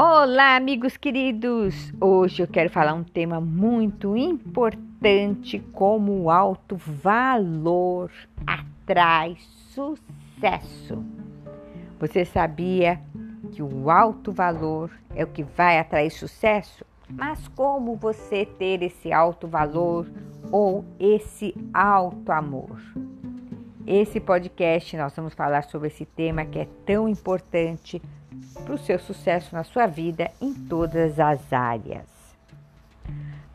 Olá, 0.00 0.54
amigos 0.54 0.96
queridos! 0.96 1.92
Hoje 2.00 2.40
eu 2.40 2.46
quero 2.46 2.70
falar 2.70 2.94
um 2.94 3.02
tema 3.02 3.40
muito 3.40 4.16
importante 4.16 5.58
como 5.72 6.22
o 6.22 6.30
alto 6.30 6.76
valor 6.76 8.08
atrai 8.46 9.36
sucesso. 9.74 11.04
Você 11.98 12.24
sabia 12.24 13.00
que 13.50 13.60
o 13.60 13.90
alto 13.90 14.30
valor 14.30 14.88
é 15.16 15.24
o 15.24 15.26
que 15.26 15.42
vai 15.42 15.80
atrair 15.80 16.12
sucesso? 16.12 16.84
Mas 17.10 17.48
como 17.48 17.96
você 17.96 18.46
ter 18.46 18.84
esse 18.84 19.12
alto 19.12 19.48
valor 19.48 20.08
ou 20.52 20.84
esse 21.00 21.52
alto 21.74 22.30
amor? 22.30 22.80
Esse 23.84 24.20
podcast 24.20 24.96
nós 24.96 25.16
vamos 25.16 25.34
falar 25.34 25.64
sobre 25.64 25.88
esse 25.88 26.04
tema 26.04 26.44
que 26.44 26.60
é 26.60 26.68
tão 26.86 27.08
importante 27.08 28.00
para 28.64 28.74
o 28.74 28.78
seu 28.78 28.98
sucesso 28.98 29.54
na 29.54 29.64
sua 29.64 29.86
vida 29.86 30.30
em 30.40 30.52
todas 30.52 31.18
as 31.18 31.52
áreas. 31.52 32.06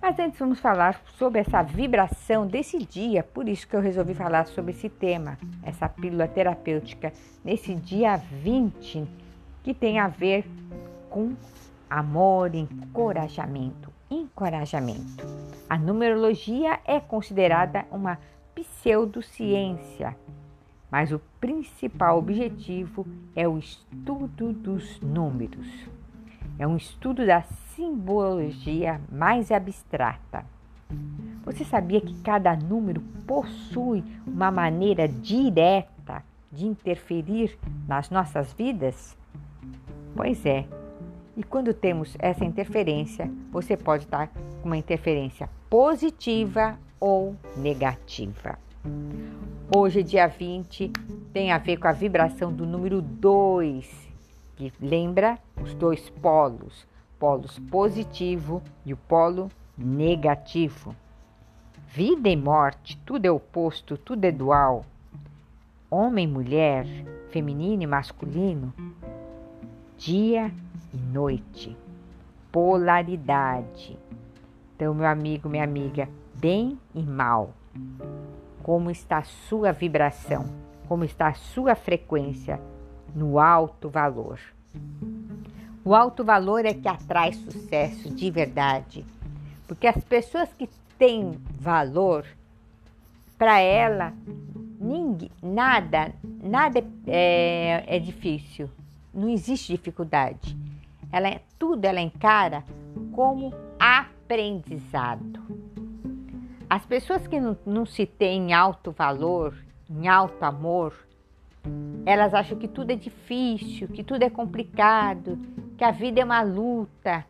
Mas 0.01 0.19
antes 0.19 0.37
vamos 0.37 0.59
falar 0.59 1.01
sobre 1.17 1.39
essa 1.39 1.61
vibração 1.61 2.45
desse 2.45 2.77
dia, 2.77 3.23
por 3.23 3.47
isso 3.47 3.65
que 3.65 3.73
eu 3.73 3.79
resolvi 3.79 4.13
falar 4.13 4.47
sobre 4.47 4.71
esse 4.71 4.89
tema, 4.89 5.37
essa 5.63 5.87
pílula 5.87 6.27
terapêutica, 6.27 7.13
nesse 7.41 7.73
dia 7.73 8.17
20, 8.17 9.07
que 9.63 9.73
tem 9.73 9.99
a 9.99 10.09
ver 10.09 10.45
com 11.09 11.33
amor, 11.89 12.53
encorajamento, 12.53 13.93
encorajamento. 14.11 15.25
A 15.69 15.77
numerologia 15.77 16.79
é 16.85 16.99
considerada 16.99 17.85
uma 17.89 18.19
pseudociência 18.53 20.17
mas 20.93 21.11
o 21.11 21.19
principal 21.41 22.19
objetivo 22.19 23.03
é 23.35 23.47
o 23.47 23.57
estudo 23.57 24.53
dos 24.53 25.01
números. 25.01 25.67
É 26.59 26.67
um 26.67 26.77
estudo 26.77 27.25
da 27.25 27.41
simbologia 27.41 29.01
mais 29.11 29.49
abstrata. 29.49 30.45
Você 31.43 31.65
sabia 31.65 31.99
que 31.99 32.13
cada 32.21 32.55
número 32.55 33.01
possui 33.25 34.03
uma 34.27 34.51
maneira 34.51 35.07
direta 35.07 36.23
de 36.51 36.67
interferir 36.67 37.57
nas 37.87 38.11
nossas 38.11 38.53
vidas? 38.53 39.17
Pois 40.15 40.45
é. 40.45 40.63
E 41.35 41.41
quando 41.41 41.73
temos 41.73 42.15
essa 42.19 42.45
interferência, 42.45 43.31
você 43.51 43.75
pode 43.75 44.03
estar 44.03 44.27
com 44.61 44.67
uma 44.67 44.77
interferência 44.77 45.49
positiva 45.71 46.77
ou 46.99 47.35
negativa. 47.57 48.59
Hoje, 49.75 50.03
dia 50.03 50.27
20, 50.27 50.91
tem 51.33 51.51
a 51.51 51.57
ver 51.57 51.77
com 51.77 51.87
a 51.87 51.91
vibração 51.91 52.53
do 52.53 52.63
número 52.63 53.01
2, 53.01 54.07
que 54.55 54.71
lembra 54.79 55.39
os 55.59 55.73
dois 55.73 56.11
polos, 56.11 56.85
polos 57.17 57.57
positivo 57.71 58.61
e 58.85 58.93
o 58.93 58.97
polo 58.97 59.49
negativo. 59.75 60.95
Vida 61.87 62.29
e 62.29 62.35
morte, 62.35 63.01
tudo 63.03 63.25
é 63.25 63.31
oposto, 63.31 63.97
tudo 63.97 64.25
é 64.25 64.31
dual. 64.31 64.85
Homem 65.89 66.25
e 66.25 66.31
mulher, 66.31 66.85
feminino 67.31 67.81
e 67.81 67.87
masculino, 67.87 68.71
dia 69.97 70.51
e 70.93 70.97
noite, 70.97 71.75
polaridade. 72.51 73.97
Então, 74.75 74.93
meu 74.93 75.07
amigo, 75.07 75.49
minha 75.49 75.63
amiga, 75.63 76.07
bem 76.35 76.77
e 76.93 77.01
mal 77.01 77.55
como 78.63 78.89
está 78.89 79.17
a 79.19 79.23
sua 79.23 79.73
vibração, 79.73 80.45
como 80.87 81.03
está 81.03 81.27
a 81.27 81.33
sua 81.33 81.75
frequência 81.75 82.59
no 83.13 83.37
alto 83.37 83.89
valor. 83.89 84.39
O 85.85 85.93
alto 85.93 86.23
valor 86.23 86.65
é 86.65 86.73
que 86.73 86.87
atrai 86.87 87.33
sucesso 87.33 88.09
de 88.09 88.31
verdade, 88.31 89.05
porque 89.67 89.85
as 89.85 90.01
pessoas 90.05 90.49
que 90.53 90.69
têm 90.97 91.37
valor, 91.59 92.25
para 93.37 93.59
ela, 93.59 94.13
ninguém, 94.79 95.29
nada, 95.41 96.13
nada 96.41 96.81
é, 97.05 97.83
é, 97.85 97.99
difícil, 97.99 98.69
não 99.13 99.27
existe 99.27 99.73
dificuldade. 99.73 100.55
Ela, 101.11 101.41
tudo 101.59 101.83
ela 101.83 101.99
encara 101.99 102.63
como 103.11 103.53
aprendizado. 103.77 105.43
As 106.73 106.83
pessoas 106.87 107.27
que 107.27 107.39
não, 107.39 107.85
se 107.85 108.03
têm 108.03 108.49
em 108.49 108.53
alto 108.53 108.91
valor, 108.91 109.55
em 109.87 110.07
alto 110.07 110.43
amor, 110.43 111.05
elas 112.03 112.33
acham 112.33 112.57
que 112.57 112.67
tudo 112.67 112.89
é 112.89 112.95
difícil, 112.95 113.87
que 113.89 114.03
tudo 114.03 114.23
é 114.23 114.29
complicado, 114.31 115.37
que 115.77 115.83
a 115.83 115.91
vida 115.91 116.21
é 116.21 116.25
uma 116.25 116.41
luta. 116.41 117.23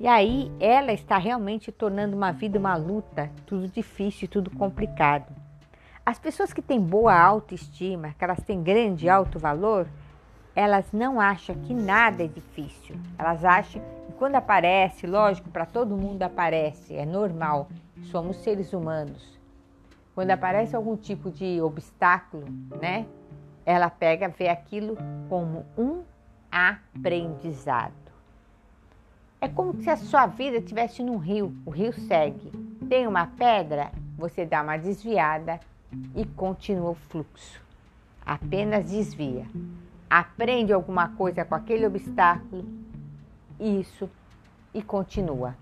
E 0.00 0.06
aí 0.08 0.50
ela 0.58 0.94
está 0.94 1.18
realmente 1.18 1.70
tornando 1.70 2.16
uma 2.16 2.32
vida 2.32 2.58
uma 2.58 2.74
luta, 2.74 3.30
tudo 3.44 3.68
difícil, 3.68 4.28
tudo 4.28 4.50
complicado. 4.50 5.30
As 6.06 6.18
pessoas 6.18 6.50
que 6.50 6.62
têm 6.62 6.80
boa 6.80 7.14
autoestima, 7.14 8.14
que 8.18 8.24
elas 8.24 8.42
têm 8.44 8.62
grande 8.62 9.10
alto 9.10 9.38
valor, 9.38 9.86
elas 10.56 10.90
não 10.90 11.20
acham 11.20 11.54
que 11.54 11.74
nada 11.74 12.24
é 12.24 12.28
difícil. 12.28 12.96
Elas 13.18 13.44
acham 13.44 13.82
que 14.06 14.12
quando 14.14 14.36
aparece, 14.36 15.06
lógico, 15.06 15.50
para 15.50 15.66
todo 15.66 15.98
mundo 15.98 16.22
aparece, 16.22 16.94
é 16.94 17.04
normal 17.04 17.68
somos 18.04 18.36
seres 18.38 18.72
humanos. 18.72 19.38
Quando 20.14 20.30
aparece 20.30 20.76
algum 20.76 20.96
tipo 20.96 21.30
de 21.30 21.60
obstáculo, 21.60 22.46
né? 22.80 23.06
Ela 23.66 23.90
pega, 23.90 24.28
vê 24.28 24.48
aquilo 24.48 24.96
como 25.28 25.64
um 25.76 26.02
aprendizado. 26.50 27.92
É 29.40 29.48
como 29.48 29.74
se 29.82 29.90
a 29.90 29.96
sua 29.96 30.26
vida 30.26 30.58
estivesse 30.58 31.02
num 31.02 31.16
rio, 31.16 31.54
o 31.66 31.70
rio 31.70 31.92
segue. 31.92 32.50
Tem 32.88 33.06
uma 33.06 33.26
pedra, 33.26 33.90
você 34.16 34.46
dá 34.46 34.62
uma 34.62 34.76
desviada 34.76 35.60
e 36.14 36.24
continua 36.24 36.90
o 36.90 36.94
fluxo. 36.94 37.60
Apenas 38.24 38.90
desvia. 38.90 39.46
Aprende 40.08 40.72
alguma 40.72 41.08
coisa 41.08 41.44
com 41.44 41.54
aquele 41.54 41.86
obstáculo, 41.86 42.64
isso, 43.58 44.08
e 44.72 44.82
continua. 44.82 45.54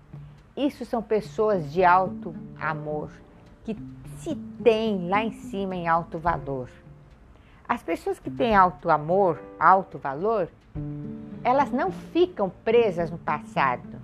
Isso 0.55 0.85
são 0.85 1.01
pessoas 1.01 1.73
de 1.73 1.83
alto 1.83 2.35
amor, 2.59 3.09
que 3.63 3.75
se 4.17 4.35
têm 4.63 5.09
lá 5.09 5.23
em 5.23 5.31
cima 5.31 5.75
em 5.75 5.87
alto 5.87 6.19
valor. 6.19 6.69
As 7.67 7.81
pessoas 7.81 8.19
que 8.19 8.29
têm 8.29 8.55
alto 8.55 8.91
amor, 8.91 9.41
alto 9.59 9.97
valor, 9.97 10.47
elas 11.43 11.71
não 11.71 11.91
ficam 11.91 12.51
presas 12.63 13.09
no 13.09 13.17
passado. 13.17 13.99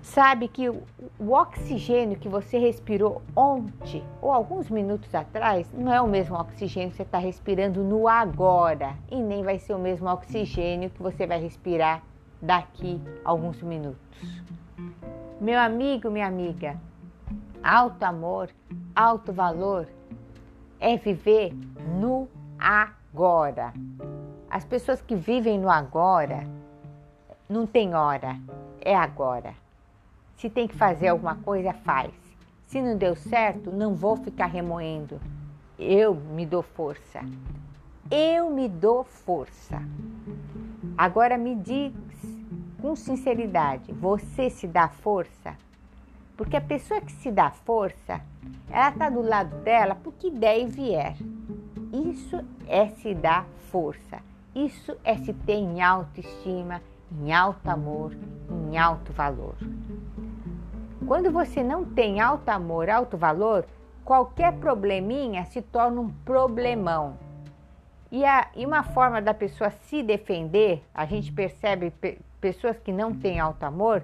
Sabe 0.00 0.46
que 0.46 0.68
o, 0.68 0.82
o 1.18 1.32
oxigênio 1.32 2.18
que 2.18 2.28
você 2.28 2.56
respirou 2.56 3.20
ontem 3.34 4.04
ou 4.20 4.30
alguns 4.30 4.70
minutos 4.70 5.12
atrás 5.12 5.66
não 5.72 5.92
é 5.92 6.00
o 6.00 6.08
mesmo 6.08 6.36
oxigênio 6.36 6.90
que 6.90 6.96
você 6.96 7.02
está 7.02 7.18
respirando 7.18 7.82
no 7.82 8.06
agora 8.06 8.94
e 9.10 9.16
nem 9.16 9.42
vai 9.42 9.58
ser 9.58 9.74
o 9.74 9.78
mesmo 9.78 10.08
oxigênio 10.08 10.90
que 10.90 11.02
você 11.02 11.26
vai 11.26 11.40
respirar 11.40 12.02
daqui 12.42 13.00
a 13.24 13.30
alguns 13.30 13.62
minutos. 13.62 14.42
Meu 15.40 15.58
amigo, 15.58 16.10
minha 16.10 16.26
amiga, 16.26 16.76
alto 17.62 18.02
amor, 18.02 18.50
alto 18.94 19.32
valor 19.32 19.88
é 20.80 20.96
viver 20.96 21.54
no 21.98 22.28
agora. 22.58 23.72
As 24.50 24.64
pessoas 24.64 25.00
que 25.00 25.14
vivem 25.14 25.58
no 25.58 25.70
agora 25.70 26.46
não 27.48 27.66
tem 27.66 27.94
hora, 27.94 28.36
é 28.80 28.94
agora. 28.94 29.54
Se 30.36 30.50
tem 30.50 30.66
que 30.66 30.76
fazer 30.76 31.08
alguma 31.08 31.36
coisa, 31.36 31.72
faz. 31.72 32.12
Se 32.66 32.80
não 32.80 32.96
deu 32.96 33.14
certo, 33.14 33.70
não 33.70 33.94
vou 33.94 34.16
ficar 34.16 34.46
remoendo. 34.46 35.20
Eu 35.78 36.14
me 36.14 36.44
dou 36.44 36.62
força. 36.62 37.20
Eu 38.10 38.50
me 38.50 38.68
dou 38.68 39.04
força. 39.04 39.80
Agora 40.96 41.38
me 41.38 41.54
diz 41.54 41.92
com 42.82 42.96
sinceridade, 42.96 43.92
você 43.92 44.50
se 44.50 44.66
dá 44.66 44.88
força? 44.88 45.56
Porque 46.36 46.56
a 46.56 46.60
pessoa 46.60 47.00
que 47.00 47.12
se 47.12 47.30
dá 47.30 47.48
força, 47.48 48.20
ela 48.68 48.88
está 48.88 49.08
do 49.08 49.22
lado 49.22 49.56
dela 49.58 49.96
porque 50.02 50.28
der 50.28 50.58
e 50.58 50.66
vier. 50.66 51.16
Isso 51.92 52.44
é 52.66 52.88
se 52.88 53.14
dar 53.14 53.46
força. 53.70 54.18
Isso 54.52 54.96
é 55.04 55.16
se 55.16 55.32
ter 55.32 55.54
em 55.54 55.80
autoestima, 55.80 56.82
em 57.12 57.32
alto 57.32 57.68
amor, 57.68 58.16
em 58.50 58.76
alto 58.76 59.12
valor. 59.12 59.54
Quando 61.06 61.30
você 61.30 61.62
não 61.62 61.84
tem 61.84 62.20
alto 62.20 62.48
amor, 62.48 62.90
alto 62.90 63.16
valor, 63.16 63.64
qualquer 64.04 64.54
probleminha 64.54 65.44
se 65.44 65.62
torna 65.62 66.00
um 66.00 66.10
problemão. 66.24 67.16
E, 68.10 68.24
a, 68.24 68.48
e 68.56 68.66
uma 68.66 68.82
forma 68.82 69.22
da 69.22 69.32
pessoa 69.32 69.70
se 69.70 70.02
defender, 70.02 70.82
a 70.92 71.06
gente 71.06 71.32
percebe 71.32 71.90
pe, 71.90 72.18
pessoas 72.42 72.76
que 72.80 72.92
não 72.92 73.14
têm 73.14 73.38
alto 73.38 73.62
amor, 73.62 74.02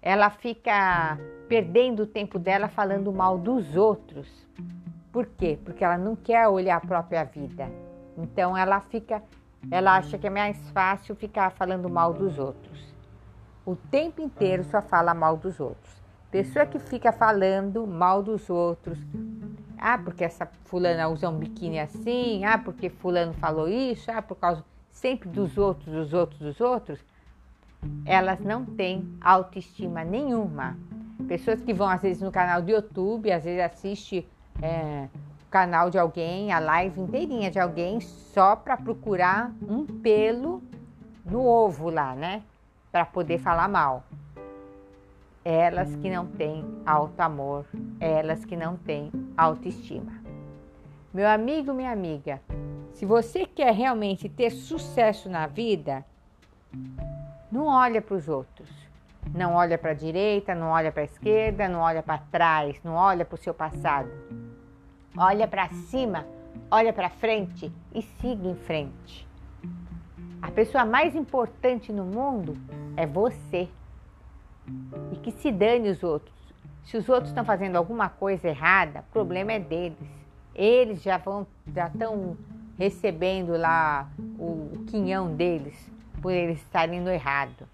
ela 0.00 0.30
fica 0.30 1.18
perdendo 1.48 2.04
o 2.04 2.06
tempo 2.06 2.38
dela 2.38 2.68
falando 2.68 3.12
mal 3.12 3.36
dos 3.36 3.76
outros. 3.76 4.28
Por 5.12 5.26
quê? 5.26 5.58
Porque 5.64 5.84
ela 5.84 5.98
não 5.98 6.14
quer 6.14 6.46
olhar 6.48 6.76
a 6.76 6.80
própria 6.80 7.24
vida. 7.24 7.68
Então 8.16 8.56
ela 8.56 8.80
fica 8.80 9.20
ela 9.70 9.96
acha 9.96 10.18
que 10.18 10.26
é 10.26 10.30
mais 10.30 10.58
fácil 10.70 11.16
ficar 11.16 11.50
falando 11.50 11.88
mal 11.88 12.12
dos 12.12 12.38
outros. 12.38 12.94
O 13.64 13.74
tempo 13.74 14.20
inteiro 14.20 14.62
só 14.64 14.82
fala 14.82 15.14
mal 15.14 15.38
dos 15.38 15.58
outros. 15.58 15.90
Pessoa 16.30 16.66
que 16.66 16.78
fica 16.78 17.12
falando 17.12 17.86
mal 17.86 18.22
dos 18.22 18.50
outros. 18.50 18.98
Ah, 19.78 19.96
porque 19.96 20.22
essa 20.22 20.46
fulana 20.64 21.08
usa 21.08 21.30
um 21.30 21.38
biquíni 21.38 21.80
assim. 21.80 22.44
Ah, 22.44 22.58
porque 22.58 22.90
fulano 22.90 23.32
falou 23.32 23.66
isso. 23.66 24.10
Ah, 24.10 24.20
por 24.20 24.36
causa 24.36 24.62
sempre 24.90 25.30
dos 25.30 25.56
outros, 25.56 25.94
dos 25.94 26.12
outros, 26.12 26.40
dos 26.40 26.60
outros. 26.60 27.13
Elas 28.04 28.40
não 28.40 28.64
têm 28.64 29.16
autoestima 29.20 30.04
nenhuma. 30.04 30.76
Pessoas 31.28 31.60
que 31.60 31.72
vão 31.72 31.88
às 31.88 32.02
vezes 32.02 32.22
no 32.22 32.30
canal 32.30 32.60
do 32.60 32.70
YouTube, 32.70 33.30
às 33.30 33.44
vezes 33.44 33.60
assiste 33.60 34.26
é, 34.60 35.08
o 35.46 35.50
canal 35.50 35.90
de 35.90 35.98
alguém, 35.98 36.52
a 36.52 36.58
live 36.58 37.00
inteirinha 37.00 37.50
de 37.50 37.58
alguém, 37.58 38.00
só 38.00 38.56
para 38.56 38.76
procurar 38.76 39.52
um 39.68 39.84
pelo 39.86 40.62
no 41.24 41.44
ovo 41.46 41.90
lá, 41.90 42.14
né? 42.14 42.42
Para 42.92 43.04
poder 43.04 43.38
falar 43.38 43.68
mal 43.68 44.04
elas 45.44 45.94
que 45.96 46.10
não 46.10 46.26
têm 46.26 46.64
alto 46.86 47.20
amor, 47.20 47.66
elas 48.00 48.44
que 48.44 48.56
não 48.56 48.76
têm 48.76 49.12
autoestima. 49.36 50.12
Meu 51.12 51.28
amigo, 51.28 51.74
minha 51.74 51.92
amiga, 51.92 52.40
se 52.94 53.04
você 53.04 53.44
quer 53.44 53.74
realmente 53.74 54.28
ter 54.28 54.50
sucesso 54.50 55.28
na 55.28 55.46
vida, 55.46 56.04
não 57.54 57.66
olha 57.66 58.02
para 58.02 58.16
os 58.16 58.28
outros. 58.28 58.68
Não 59.32 59.54
olha 59.54 59.78
para 59.78 59.92
a 59.92 59.94
direita, 59.94 60.56
não 60.56 60.70
olha 60.70 60.90
para 60.90 61.02
a 61.02 61.04
esquerda, 61.04 61.68
não 61.68 61.78
olha 61.78 62.02
para 62.02 62.18
trás, 62.18 62.80
não 62.82 62.94
olha 62.94 63.24
para 63.24 63.36
o 63.36 63.38
seu 63.38 63.54
passado. 63.54 64.10
Olha 65.16 65.46
para 65.46 65.68
cima, 65.68 66.26
olha 66.68 66.92
para 66.92 67.08
frente 67.08 67.72
e 67.94 68.02
siga 68.02 68.48
em 68.48 68.56
frente. 68.56 69.26
A 70.42 70.50
pessoa 70.50 70.84
mais 70.84 71.14
importante 71.14 71.92
no 71.92 72.04
mundo 72.04 72.58
é 72.96 73.06
você 73.06 73.68
e 75.12 75.16
que 75.18 75.30
se 75.30 75.52
dane 75.52 75.90
os 75.90 76.02
outros. 76.02 76.34
Se 76.84 76.96
os 76.96 77.08
outros 77.08 77.28
estão 77.28 77.44
fazendo 77.44 77.76
alguma 77.76 78.08
coisa 78.08 78.48
errada, 78.48 79.04
o 79.08 79.12
problema 79.12 79.52
é 79.52 79.60
deles. 79.60 80.10
Eles 80.56 81.00
já 81.00 81.18
vão, 81.18 81.46
já 81.72 81.86
estão 81.86 82.36
recebendo 82.76 83.56
lá 83.56 84.10
o, 84.38 84.72
o 84.74 84.84
quinhão 84.88 85.32
deles 85.34 85.93
por 86.20 86.32
eles 86.32 86.58
estarem 86.58 87.00
no 87.00 87.10
errado. 87.10 87.68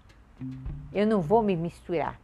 Eu 0.93 1.07
não 1.07 1.21
vou 1.21 1.41
me 1.41 1.55
misturar. 1.55 2.19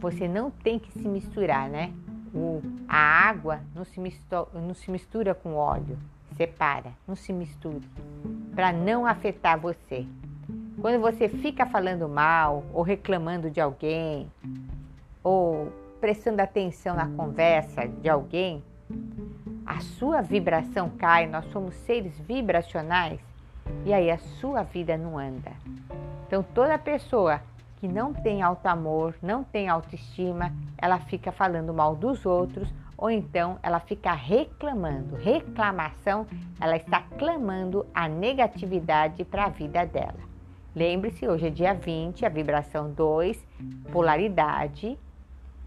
Você 0.00 0.28
não 0.28 0.50
tem 0.50 0.78
que 0.78 0.90
se 0.92 1.06
misturar, 1.06 1.68
né? 1.68 1.92
O, 2.34 2.62
a 2.88 2.98
água 2.98 3.60
não 3.74 3.84
se, 3.84 3.98
mistura, 4.00 4.46
não 4.54 4.74
se 4.74 4.90
mistura 4.90 5.34
com 5.34 5.54
óleo. 5.54 5.98
Separa, 6.36 6.92
não 7.06 7.16
se 7.16 7.32
misture. 7.32 7.82
Para 8.54 8.72
não 8.72 9.04
afetar 9.04 9.58
você. 9.58 10.06
Quando 10.80 11.00
você 11.00 11.28
fica 11.28 11.66
falando 11.66 12.08
mal 12.08 12.64
ou 12.72 12.82
reclamando 12.82 13.50
de 13.50 13.60
alguém 13.60 14.30
ou 15.22 15.70
prestando 16.00 16.40
atenção 16.40 16.96
na 16.96 17.06
conversa 17.08 17.86
de 17.86 18.08
alguém, 18.08 18.62
a 19.66 19.80
sua 19.80 20.22
vibração 20.22 20.88
cai, 20.90 21.26
nós 21.26 21.44
somos 21.52 21.74
seres 21.74 22.18
vibracionais 22.20 23.20
e 23.84 23.92
aí 23.92 24.10
a 24.10 24.18
sua 24.18 24.62
vida 24.62 24.96
não 24.96 25.18
anda. 25.18 25.52
Então 26.26 26.42
toda 26.42 26.78
pessoa 26.78 27.40
que 27.78 27.88
não 27.88 28.12
tem 28.12 28.42
alto 28.42 28.66
amor, 28.66 29.14
não 29.22 29.42
tem 29.42 29.68
autoestima, 29.68 30.52
ela 30.76 30.98
fica 30.98 31.32
falando 31.32 31.72
mal 31.72 31.96
dos 31.96 32.26
outros 32.26 32.68
ou 32.96 33.10
então 33.10 33.58
ela 33.62 33.80
fica 33.80 34.12
reclamando. 34.12 35.16
Reclamação, 35.16 36.26
ela 36.60 36.76
está 36.76 37.02
clamando 37.18 37.86
a 37.94 38.06
negatividade 38.06 39.24
para 39.24 39.46
a 39.46 39.48
vida 39.48 39.86
dela. 39.86 40.28
Lembre-se, 40.76 41.26
hoje 41.26 41.46
é 41.46 41.50
dia 41.50 41.72
20, 41.72 42.26
a 42.26 42.28
vibração 42.28 42.90
2, 42.92 43.42
polaridade, 43.90 44.98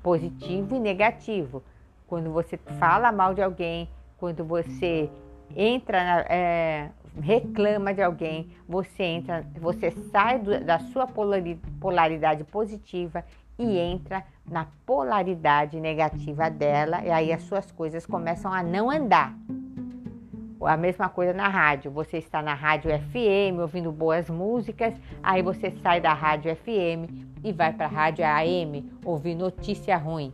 positivo 0.04 0.75
e 0.75 0.80
negativo. 0.80 1.63
Quando 2.07 2.31
você 2.31 2.57
fala 2.80 3.12
mal 3.12 3.33
de 3.33 3.42
alguém, 3.42 3.89
quando 4.18 4.45
você 4.45 5.10
entra, 5.56 6.04
na, 6.04 6.19
é, 6.30 6.89
reclama 7.19 7.94
de 7.94 8.01
alguém, 8.01 8.50
você 8.68 9.04
entra, 9.04 9.45
você 9.60 9.92
sai 10.12 10.39
do, 10.39 10.63
da 10.63 10.80
sua 10.80 11.07
polaridade 11.80 12.44
positiva 12.45 13.24
e 13.57 13.77
entra 13.77 14.24
na 14.50 14.68
polaridade 14.86 15.80
negativa 15.80 16.50
dela, 16.50 17.01
e 17.04 17.12
aí 17.12 17.31
as 17.31 17.44
suas 17.44 17.71
coisas 17.71 18.06
começam 18.06 18.51
a 18.51 18.63
não 18.63 18.89
andar. 18.89 19.33
A 20.62 20.77
mesma 20.77 21.10
coisa 21.10 21.33
na 21.33 21.50
rádio. 21.50 21.92
Você 21.92 22.18
está 22.18 22.42
na 22.42 22.54
rádio 22.54 22.89
FM 22.92 23.60
ouvindo 23.60 23.92
boas 23.92 24.30
músicas, 24.30 24.94
aí 25.21 25.42
você 25.42 25.71
sai 25.83 26.00
da 26.00 26.13
rádio 26.13 26.56
FM 26.56 27.33
e 27.44 27.51
vai 27.51 27.74
para 27.74 27.86
a 27.86 27.89
rádio 27.89 28.25
AM 28.25 28.89
ouvir 29.04 29.36
notícia 29.36 29.98
ruim. 29.98 30.33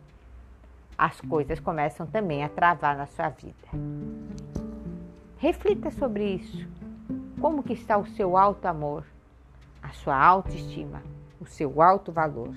As 0.96 1.20
coisas 1.22 1.60
começam 1.60 2.06
também 2.06 2.44
a 2.44 2.50
travar 2.50 2.96
na 2.96 3.08
sua 3.08 3.30
vida. 3.30 3.56
Reflita 5.40 5.90
sobre 5.90 6.36
isso. 6.36 6.68
Como 7.40 7.64
que 7.64 7.72
está 7.72 7.98
o 7.98 8.06
seu 8.06 8.36
alto 8.36 8.66
amor, 8.66 9.06
a 9.82 9.88
sua 9.92 10.22
autoestima, 10.22 11.02
o 11.40 11.46
seu 11.46 11.82
alto 11.82 12.12
valor? 12.12 12.54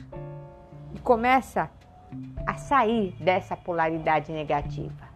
E 0.93 0.99
começa 0.99 1.71
a 2.45 2.55
sair 2.55 3.15
dessa 3.21 3.57
polaridade 3.57 4.33
negativa. 4.33 5.09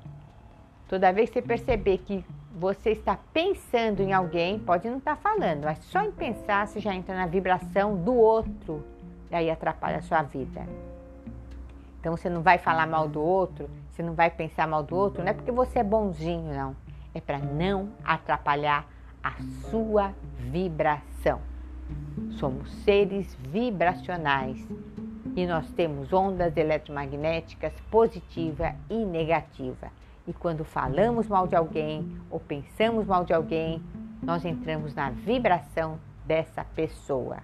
Toda 0.86 1.12
vez 1.12 1.28
que 1.28 1.40
você 1.40 1.46
perceber 1.46 1.98
que 1.98 2.24
você 2.52 2.90
está 2.90 3.18
pensando 3.32 4.00
em 4.00 4.12
alguém, 4.12 4.60
pode 4.60 4.88
não 4.88 4.98
estar 4.98 5.16
falando, 5.16 5.64
mas 5.64 5.78
só 5.86 6.02
em 6.02 6.12
pensar 6.12 6.68
você 6.68 6.78
já 6.78 6.94
entra 6.94 7.16
na 7.16 7.26
vibração 7.26 7.96
do 7.96 8.14
outro 8.14 8.84
e 9.28 9.34
aí 9.34 9.50
atrapalha 9.50 9.98
a 9.98 10.02
sua 10.02 10.22
vida. 10.22 10.64
Então 11.98 12.16
você 12.16 12.30
não 12.30 12.42
vai 12.42 12.58
falar 12.58 12.86
mal 12.86 13.08
do 13.08 13.20
outro, 13.20 13.68
você 13.90 14.04
não 14.04 14.14
vai 14.14 14.30
pensar 14.30 14.68
mal 14.68 14.84
do 14.84 14.94
outro, 14.94 15.24
não 15.24 15.30
é 15.30 15.34
porque 15.34 15.50
você 15.50 15.80
é 15.80 15.84
bonzinho, 15.84 16.54
não. 16.54 16.85
É 17.16 17.20
para 17.22 17.38
não 17.38 17.88
atrapalhar 18.04 18.86
a 19.24 19.32
sua 19.70 20.12
vibração. 20.38 21.40
Somos 22.32 22.70
seres 22.84 23.34
vibracionais 23.36 24.62
e 25.34 25.46
nós 25.46 25.66
temos 25.70 26.12
ondas 26.12 26.54
eletromagnéticas 26.58 27.72
positiva 27.90 28.74
e 28.90 29.02
negativa. 29.02 29.90
E 30.28 30.32
quando 30.34 30.62
falamos 30.62 31.26
mal 31.26 31.46
de 31.46 31.56
alguém 31.56 32.20
ou 32.30 32.38
pensamos 32.38 33.06
mal 33.06 33.24
de 33.24 33.32
alguém, 33.32 33.82
nós 34.22 34.44
entramos 34.44 34.94
na 34.94 35.08
vibração 35.08 35.98
dessa 36.26 36.64
pessoa. 36.64 37.38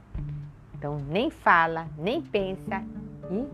Então, 0.75 0.99
nem 1.09 1.31
fala, 1.31 1.87
nem 1.97 2.21
pensa 2.21 2.85
e 3.31 3.49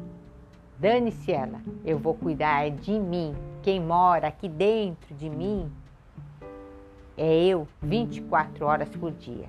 dane-se 0.81 1.31
ela. 1.31 1.61
Eu 1.85 1.97
vou 1.97 2.15
cuidar 2.15 2.69
de 2.73 2.99
mim. 2.99 3.37
Quem 3.63 3.79
mora 3.79 4.27
aqui 4.27 4.49
dentro 4.49 5.15
de 5.15 5.31
mim 5.31 5.71
é 7.19 7.45
eu 7.45 7.67
24 7.83 8.65
horas 8.65 8.89
por 8.91 9.11
dia. 9.11 9.49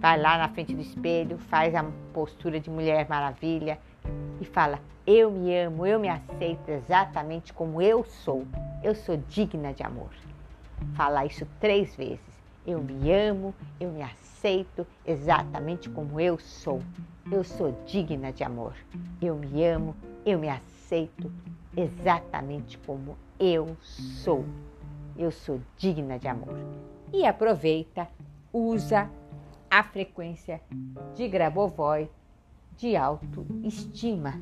Vai 0.00 0.20
lá 0.20 0.38
na 0.38 0.48
frente 0.50 0.74
do 0.74 0.82
espelho, 0.82 1.38
faz 1.38 1.74
a 1.74 1.84
postura 2.12 2.60
de 2.60 2.70
Mulher 2.70 3.08
Maravilha 3.08 3.78
e 4.40 4.44
fala: 4.44 4.78
Eu 5.06 5.30
me 5.30 5.56
amo, 5.56 5.86
eu 5.86 5.98
me 5.98 6.08
aceito 6.08 6.68
exatamente 6.68 7.52
como 7.52 7.80
eu 7.80 8.04
sou. 8.04 8.46
Eu 8.82 8.94
sou 8.94 9.16
digna 9.16 9.72
de 9.72 9.82
amor. 9.82 10.10
Falar 10.94 11.26
isso 11.26 11.46
três 11.58 11.96
vezes. 11.96 12.20
Eu 12.66 12.80
me 12.80 13.10
amo, 13.10 13.54
eu 13.80 13.90
me 13.90 14.02
aceito 14.02 14.86
exatamente 15.06 15.88
como 15.88 16.20
eu 16.20 16.38
sou. 16.38 16.80
Eu 17.32 17.42
sou 17.42 17.72
digna 17.86 18.30
de 18.30 18.44
amor. 18.44 18.74
Eu 19.20 19.34
me 19.34 19.64
amo, 19.64 19.96
eu 20.24 20.38
me 20.38 20.48
aceito 20.48 21.32
exatamente 21.76 22.78
como 22.78 23.16
eu 23.40 23.76
sou. 23.80 24.44
Eu 25.18 25.32
sou 25.32 25.60
digna 25.76 26.16
de 26.16 26.28
amor. 26.28 26.56
E 27.12 27.26
aproveita, 27.26 28.06
usa 28.52 29.10
a 29.68 29.82
frequência 29.82 30.60
de 31.16 31.26
Grabovoi 31.26 32.08
de 32.76 32.96
autoestima, 32.96 34.40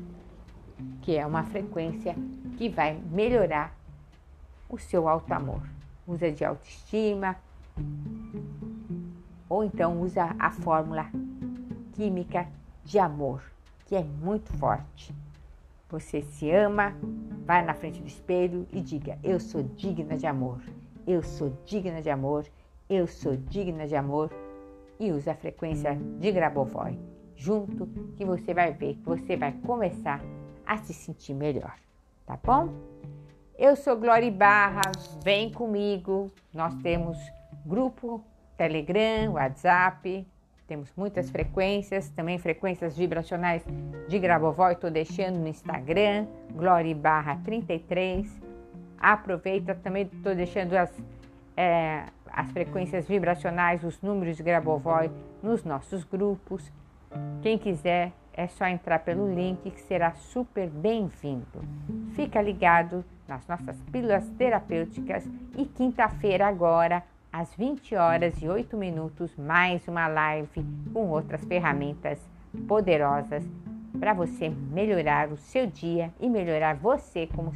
que 1.01 1.17
é 1.17 1.25
uma 1.25 1.43
frequência 1.43 2.15
que 2.57 2.69
vai 2.69 2.93
melhorar 2.93 3.75
o 4.69 4.77
seu 4.77 5.07
alto 5.09 5.33
amor. 5.33 5.63
Usa 6.05 6.31
de 6.31 6.45
autoestima 6.45 7.35
ou 9.49 9.63
então 9.63 9.99
usa 9.99 10.35
a 10.37 10.51
fórmula 10.51 11.09
química 11.93 12.47
de 12.83 12.99
amor, 12.99 13.41
que 13.87 13.95
é 13.95 14.03
muito 14.03 14.53
forte. 14.53 15.11
Você 15.89 16.21
se 16.21 16.51
ama, 16.51 16.95
vai 17.45 17.63
na 17.63 17.73
frente 17.73 18.01
do 18.01 18.07
espelho 18.07 18.67
e 18.71 18.81
diga: 18.81 19.17
Eu 19.23 19.39
sou 19.39 19.63
digna 19.63 20.17
de 20.17 20.27
amor, 20.27 20.61
eu 21.05 21.23
sou 21.23 21.57
digna 21.63 22.01
de 22.01 22.09
amor, 22.09 22.45
eu 22.89 23.07
sou 23.07 23.35
digna 23.35 23.87
de 23.87 23.95
amor. 23.95 24.31
E 24.99 25.11
usa 25.11 25.31
a 25.31 25.35
frequência 25.35 25.95
de 26.19 26.31
Grabovoi 26.31 26.97
junto, 27.37 27.85
que 28.15 28.25
você 28.25 28.53
vai 28.53 28.73
ver 28.73 28.95
que 28.95 29.03
você 29.03 29.37
vai 29.37 29.51
começar 29.65 30.21
a 30.65 30.77
se 30.77 30.93
sentir 30.93 31.33
melhor, 31.33 31.75
tá 32.25 32.37
bom? 32.43 32.73
Eu 33.57 33.75
sou 33.75 33.95
Glória 33.95 34.31
Barra, 34.31 34.81
vem 35.23 35.51
comigo. 35.51 36.31
Nós 36.53 36.73
temos 36.81 37.17
grupo 37.65 38.23
Telegram, 38.57 39.33
WhatsApp, 39.33 40.27
temos 40.67 40.91
muitas 40.97 41.29
frequências, 41.29 42.09
também 42.09 42.37
frequências 42.37 42.97
vibracionais 42.97 43.63
de 44.07 44.19
Grabovoi, 44.19 44.73
estou 44.73 44.91
deixando 44.91 45.39
no 45.39 45.47
Instagram, 45.47 46.27
Glória 46.53 46.93
barra 46.93 47.37
33. 47.43 48.27
Aproveita, 48.99 49.73
também 49.75 50.09
estou 50.11 50.35
deixando 50.35 50.73
as, 50.73 50.91
é, 51.55 52.03
as 52.29 52.51
frequências 52.51 53.07
vibracionais, 53.07 53.83
os 53.83 54.01
números 54.01 54.35
de 54.35 54.43
Grabovoi 54.43 55.09
nos 55.41 55.63
nossos 55.63 56.03
grupos. 56.03 56.71
Quem 57.41 57.57
quiser 57.57 58.11
é 58.33 58.47
só 58.47 58.67
entrar 58.67 58.99
pelo 58.99 59.33
link 59.33 59.71
que 59.71 59.81
será 59.81 60.13
super 60.15 60.69
bem-vindo. 60.69 61.61
Fica 62.13 62.41
ligado 62.41 63.05
nas 63.27 63.47
nossas 63.47 63.81
pílulas 63.91 64.29
terapêuticas 64.37 65.25
e 65.57 65.65
quinta-feira 65.65 66.45
agora 66.45 67.03
às 67.37 67.53
20 67.53 67.95
horas 67.95 68.41
e 68.41 68.49
8 68.49 68.75
minutos 68.75 69.35
mais 69.37 69.87
uma 69.87 70.07
live 70.07 70.65
com 70.91 71.09
outras 71.09 71.45
ferramentas 71.45 72.19
poderosas 72.67 73.47
para 73.99 74.11
você 74.11 74.49
melhorar 74.49 75.31
o 75.31 75.37
seu 75.37 75.67
dia 75.67 76.11
e 76.19 76.27
melhorar 76.27 76.75
você 76.77 77.27
como, 77.27 77.53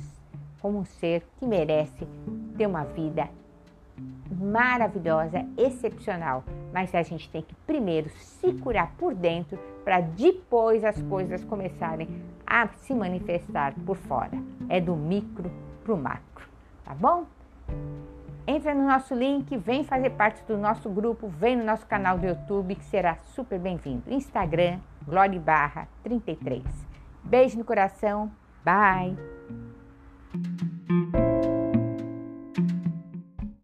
como 0.62 0.78
um 0.78 0.86
ser 0.86 1.26
que 1.40 1.48
merece 1.48 2.08
ter 2.56 2.68
uma 2.68 2.84
vida 2.84 3.28
maravilhosa, 4.40 5.48
excepcional. 5.58 6.44
Mas 6.72 6.94
a 6.94 7.02
gente 7.02 7.28
tem 7.32 7.42
que 7.42 7.56
primeiro 7.66 8.12
se 8.12 8.54
curar 8.54 8.94
por 9.00 9.16
dentro 9.16 9.58
para 9.84 10.00
depois 10.00 10.84
as 10.84 11.02
coisas 11.02 11.44
começarem 11.44 12.08
a 12.46 12.68
se 12.68 12.94
manifestar 12.94 13.74
por 13.84 13.98
fora. 13.98 14.38
É 14.70 14.80
do 14.80 14.96
micro 14.96 15.52
para 15.84 15.94
o 15.96 15.98
macro, 15.98 16.48
tá 16.86 16.94
bom? 16.94 17.26
Entra 18.48 18.74
no 18.74 18.88
nosso 18.88 19.14
link, 19.14 19.56
vem 19.58 19.84
fazer 19.84 20.12
parte 20.12 20.44
do 20.48 20.58
nosso 20.58 20.90
grupo, 20.90 21.28
vem 21.28 21.56
no 21.56 21.64
nosso 21.64 21.86
canal 21.86 22.18
do 22.18 22.26
YouTube 22.26 22.76
que 22.76 22.86
será 22.86 23.18
super 23.36 23.60
bem-vindo. 23.60 24.04
Instagram, 24.08 24.80
Glória 25.06 25.40
Barra 25.40 25.88
33. 26.04 26.64
Beijo 27.24 27.58
no 27.58 27.64
coração, 27.64 28.32
bye! 28.64 29.16